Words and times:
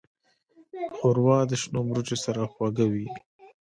ښوروا 0.95 1.39
د 1.49 1.51
شنو 1.61 1.81
مرچو 1.89 2.17
سره 2.25 2.41
خوږه 2.53 2.85
وي. 2.93 3.07